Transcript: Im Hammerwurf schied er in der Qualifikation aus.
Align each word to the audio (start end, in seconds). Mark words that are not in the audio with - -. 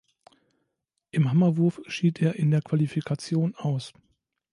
Im 1.11 1.29
Hammerwurf 1.29 1.79
schied 1.85 2.23
er 2.23 2.33
in 2.33 2.49
der 2.49 2.63
Qualifikation 2.63 3.53
aus. 3.53 3.93